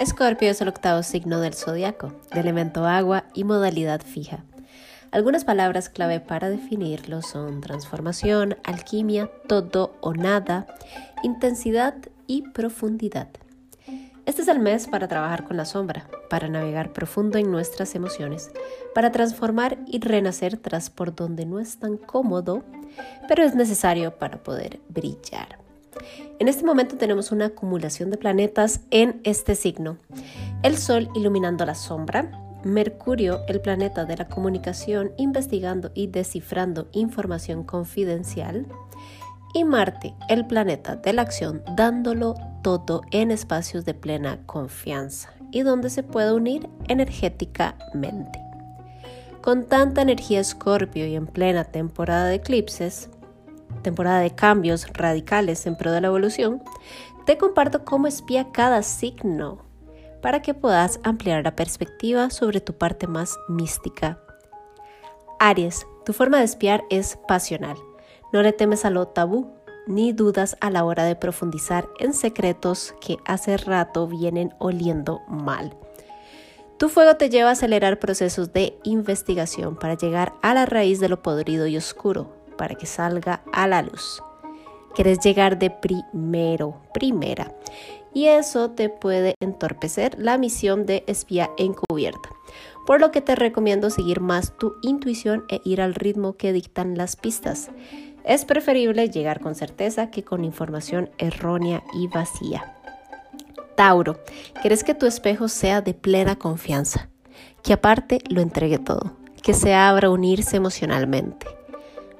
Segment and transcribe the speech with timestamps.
[0.00, 4.44] Escorpio es el octavo signo del zodiaco, de elemento agua y modalidad fija.
[5.10, 10.68] Algunas palabras clave para definirlo son transformación, alquimia, todo o nada,
[11.24, 11.96] intensidad
[12.28, 13.26] y profundidad.
[14.24, 18.52] Este es el mes para trabajar con la sombra, para navegar profundo en nuestras emociones,
[18.94, 22.62] para transformar y renacer tras por donde no es tan cómodo,
[23.26, 25.67] pero es necesario para poder brillar.
[26.38, 29.98] En este momento tenemos una acumulación de planetas en este signo.
[30.62, 32.30] El Sol iluminando la sombra,
[32.64, 38.66] Mercurio, el planeta de la comunicación, investigando y descifrando información confidencial,
[39.54, 45.62] y Marte, el planeta de la acción, dándolo todo en espacios de plena confianza y
[45.62, 48.38] donde se puede unir energéticamente.
[49.40, 53.08] Con tanta energía Escorpio y en plena temporada de eclipses,
[53.82, 56.62] temporada de cambios radicales en pro de la evolución,
[57.26, 59.64] te comparto cómo espía cada signo
[60.22, 64.18] para que puedas ampliar la perspectiva sobre tu parte más mística.
[65.38, 67.76] Aries, tu forma de espiar es pasional.
[68.32, 69.52] No le temes a lo tabú,
[69.86, 75.76] ni dudas a la hora de profundizar en secretos que hace rato vienen oliendo mal.
[76.78, 81.08] Tu fuego te lleva a acelerar procesos de investigación para llegar a la raíz de
[81.08, 84.22] lo podrido y oscuro, para que salga a la luz.
[84.94, 87.54] Quieres llegar de primero, primera,
[88.12, 92.28] y eso te puede entorpecer la misión de espía encubierta.
[92.86, 96.96] Por lo que te recomiendo seguir más tu intuición e ir al ritmo que dictan
[96.96, 97.70] las pistas.
[98.24, 102.74] Es preferible llegar con certeza que con información errónea y vacía.
[103.76, 104.18] Tauro,
[104.60, 107.08] quieres que tu espejo sea de plena confianza,
[107.62, 109.12] que aparte lo entregue todo,
[109.42, 111.57] que se abra a unirse emocionalmente.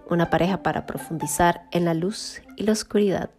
[0.08, 3.30] Una pareja para profundizar en la luz y la oscuridad.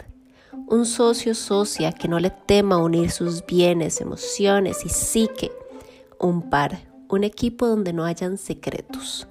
[0.68, 5.52] Un socio socia que no le tema unir sus bienes, emociones y psique.
[6.20, 9.28] Un par, un equipo donde no hayan secretos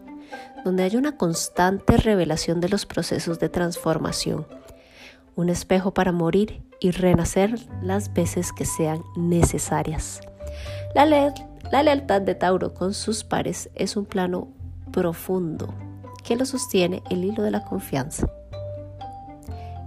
[0.64, 4.46] donde hay una constante revelación de los procesos de transformación,
[5.36, 10.20] un espejo para morir y renacer las veces que sean necesarias.
[10.94, 14.48] La, la lealtad de Tauro con sus pares es un plano
[14.92, 15.72] profundo
[16.28, 18.28] que lo sostiene el hilo de la confianza.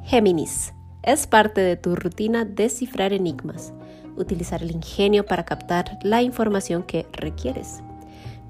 [0.05, 3.73] Géminis, es parte de tu rutina descifrar enigmas,
[4.17, 7.83] utilizar el ingenio para captar la información que requieres.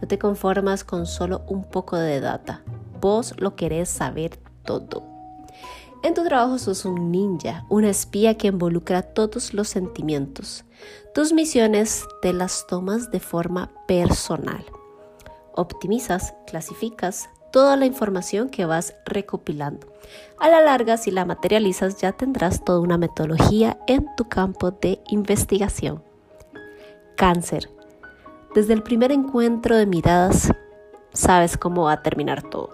[0.02, 2.64] No te conformas con solo un poco de data.
[3.02, 5.04] Vos lo querés saber todo.
[6.02, 10.64] En tu trabajo sos un ninja, una espía que involucra todos los sentimientos.
[11.14, 14.64] Tus misiones te las tomas de forma personal.
[15.54, 19.88] Optimizas, clasificas toda la información que vas recopilando.
[20.40, 25.02] A la larga, si la materializas, ya tendrás toda una metodología en tu campo de
[25.10, 26.04] investigación.
[27.16, 27.70] Cáncer.
[28.56, 30.52] Desde el primer encuentro de miradas,
[31.14, 32.70] sabes cómo va a terminar todo.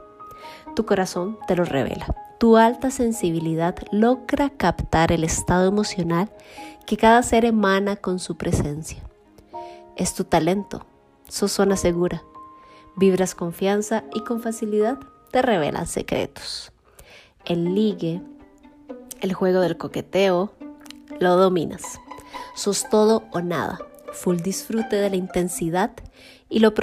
[0.75, 2.07] Tu corazón te lo revela.
[2.39, 6.29] Tu alta sensibilidad logra captar el estado emocional
[6.85, 9.01] que cada ser emana con su presencia.
[9.95, 10.85] Es tu talento,
[11.27, 12.23] su zona segura.
[12.97, 14.99] Vibras confianza y con facilidad
[15.31, 16.71] te revelan secretos.
[17.45, 18.21] El ligue,
[19.21, 20.51] el juego del coqueteo,
[21.19, 21.99] lo dominas.
[22.55, 23.79] Sos todo o nada
[24.17, 25.91] full disfrute de la intensidad
[26.49, 26.73] y lo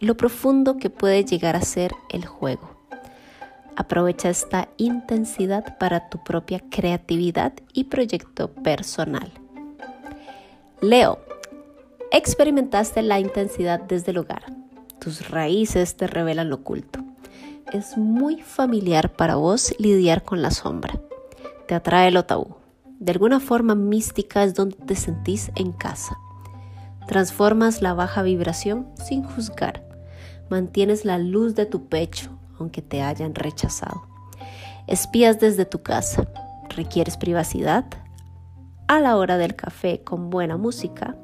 [0.00, 2.70] lo profundo que puede llegar a ser el juego.
[3.76, 9.30] Aprovecha esta intensidad para tu propia creatividad y proyecto personal.
[10.80, 11.18] Leo,
[12.10, 14.44] experimentaste la intensidad desde el hogar.
[15.00, 17.00] Tus raíces te revelan lo oculto.
[17.72, 21.00] Es muy familiar para vos lidiar con la sombra.
[21.66, 22.60] Te atrae lo tabú
[23.00, 26.18] de alguna forma mística es donde te sentís en casa.
[27.06, 29.82] Transformas la baja vibración sin juzgar.
[30.50, 34.02] Mantienes la luz de tu pecho aunque te hayan rechazado.
[34.86, 36.28] Espías desde tu casa.
[36.68, 37.86] Requieres privacidad
[38.86, 41.16] a la hora del café con buena música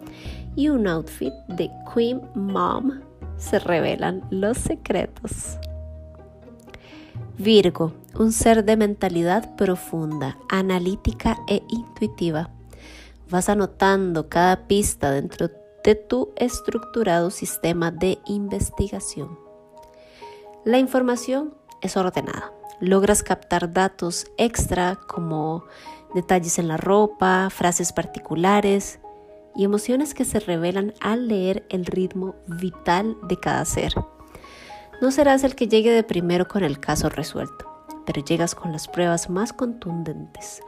[0.57, 3.01] y un outfit de Queen Mom.
[3.39, 5.59] Se revelan los secretos.
[7.39, 12.51] Virgo, un ser de mentalidad profunda, analítica e intuitiva.
[13.29, 15.51] Vas anotando cada pista dentro
[15.85, 19.39] de tu estructurado sistema de investigación.
[20.65, 22.53] La información es ordenada.
[22.81, 25.65] Logras captar datos extra como
[26.15, 28.99] detalles en la ropa, frases particulares
[29.57, 33.95] y emociones que se revelan al leer el ritmo vital de cada ser.
[35.01, 37.67] No serás el que llegue de primero con el caso resuelto,
[38.07, 40.61] pero llegas con las pruebas más contundentes.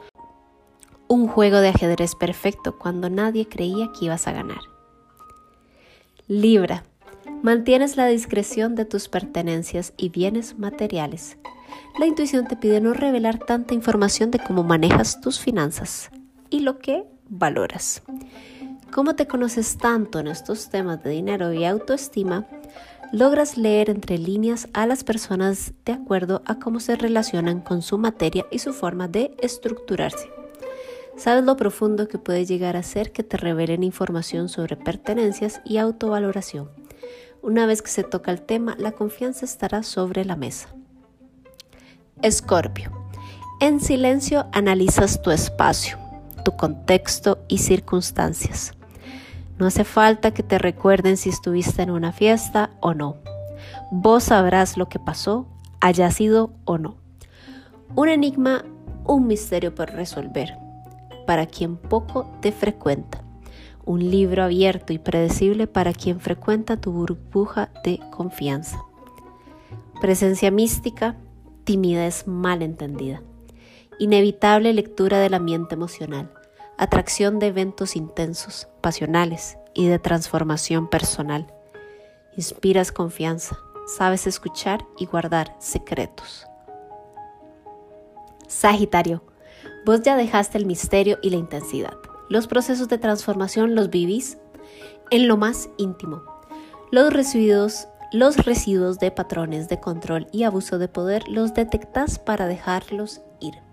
[1.07, 4.61] Un juego de ajedrez perfecto cuando nadie creía que ibas a ganar.
[6.27, 6.83] Libra.
[7.41, 11.37] Mantienes la discreción de tus pertenencias y bienes materiales.
[11.99, 16.11] La intuición te pide no revelar tanta información de cómo manejas tus finanzas
[16.49, 18.03] y lo que valoras.
[18.93, 22.47] Como te conoces tanto en estos temas de dinero y autoestima,
[23.11, 27.97] logras leer entre líneas a las personas de acuerdo a cómo se relacionan con su
[27.97, 30.29] materia y su forma de estructurarse.
[31.17, 35.77] Sabes lo profundo que puede llegar a ser que te revelen información sobre pertenencias y
[35.77, 36.69] autovaloración.
[37.41, 40.69] Una vez que se toca el tema, la confianza estará sobre la mesa.
[42.21, 42.91] Escorpio.
[43.61, 45.97] En silencio analizas tu espacio,
[46.43, 48.78] tu contexto y circunstancias.
[49.59, 53.17] No hace falta que te recuerden si estuviste en una fiesta o no.
[53.91, 55.47] Vos sabrás lo que pasó,
[55.81, 56.95] haya sido o no.
[57.93, 58.63] Un enigma,
[59.05, 60.53] un misterio por resolver,
[61.27, 63.21] para quien poco te frecuenta.
[63.83, 68.79] Un libro abierto y predecible para quien frecuenta tu burbuja de confianza.
[69.99, 71.17] Presencia mística,
[71.65, 73.21] timidez mal entendida.
[73.99, 76.31] Inevitable lectura del ambiente emocional
[76.79, 81.53] atracción de eventos intensos, pasionales y de transformación personal.
[82.37, 83.57] Inspiras confianza,
[83.97, 86.47] sabes escuchar y guardar secretos.
[88.47, 89.21] Sagitario,
[89.85, 91.97] vos ya dejaste el misterio y la intensidad.
[92.29, 94.37] Los procesos de transformación los vivís
[95.11, 96.23] en lo más íntimo.
[96.91, 102.47] Los residuos, los residuos de patrones de control y abuso de poder los detectas para
[102.47, 103.68] dejarlos ir.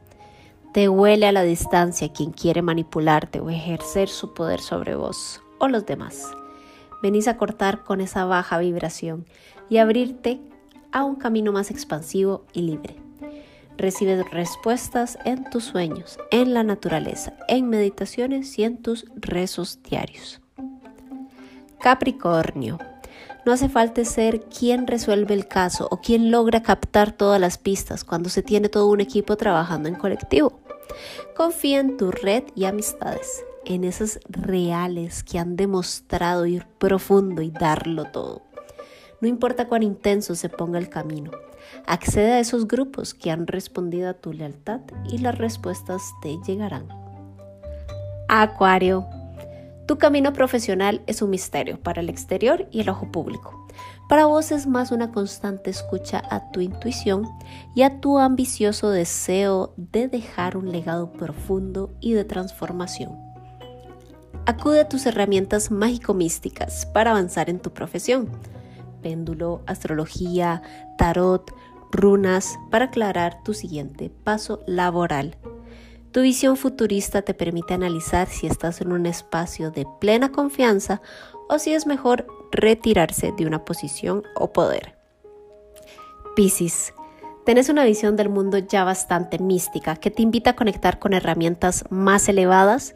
[0.77, 5.69] Te huele a la distancia quien quiere manipularte o ejercer su poder sobre vos o
[5.69, 6.31] los demás.
[7.03, 9.25] Venís a cortar con esa baja vibración
[9.71, 10.39] y abrirte
[10.93, 12.95] a un camino más expansivo y libre.
[13.79, 20.43] Recibes respuestas en tus sueños, en la naturaleza, en meditaciones y en tus rezos diarios.
[21.81, 22.79] Capricornio.
[23.47, 28.05] No hace falta ser quien resuelve el caso o quien logra captar todas las pistas
[28.05, 30.66] cuando se tiene todo un equipo trabajando en colectivo.
[31.37, 37.51] Confía en tu red y amistades, en esas reales que han demostrado ir profundo y
[37.51, 38.43] darlo todo.
[39.21, 41.31] No importa cuán intenso se ponga el camino,
[41.87, 46.89] accede a esos grupos que han respondido a tu lealtad y las respuestas te llegarán.
[48.29, 49.07] Acuario.
[49.87, 53.66] Tu camino profesional es un misterio para el exterior y el ojo público.
[54.09, 57.29] Para vos es más una constante escucha a tu intuición
[57.75, 63.17] y a tu ambicioso deseo de dejar un legado profundo y de transformación.
[64.47, 68.29] Acude a tus herramientas mágico-místicas para avanzar en tu profesión.
[69.03, 70.63] Péndulo, astrología,
[70.99, 71.53] tarot,
[71.91, 75.37] runas para aclarar tu siguiente paso laboral.
[76.13, 81.03] Tu visión futurista te permite analizar si estás en un espacio de plena confianza
[81.49, 84.97] o si es mejor retirarse de una posición o poder.
[86.35, 86.93] Piscis,
[87.45, 91.85] tenés una visión del mundo ya bastante mística que te invita a conectar con herramientas
[91.91, 92.95] más elevadas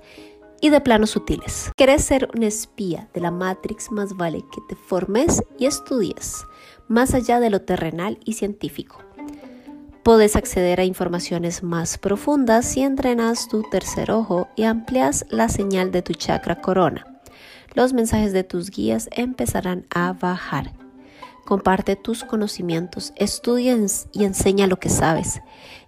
[0.60, 1.72] y de planos sutiles.
[1.76, 3.90] ¿Querés ser un espía de la Matrix?
[3.90, 6.44] Más vale que te formes y estudies,
[6.88, 8.98] más allá de lo terrenal y científico.
[10.02, 15.92] Puedes acceder a informaciones más profundas si entrenas tu tercer ojo y amplias la señal
[15.92, 17.19] de tu chakra corona
[17.74, 20.72] los mensajes de tus guías empezarán a bajar.
[21.44, 23.76] Comparte tus conocimientos, estudia
[24.12, 25.40] y enseña lo que sabes.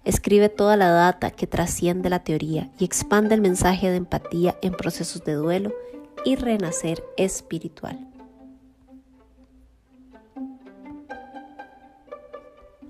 [0.03, 4.73] Escribe toda la data que trasciende la teoría y expande el mensaje de empatía en
[4.73, 5.73] procesos de duelo
[6.25, 8.12] y renacer espiritual.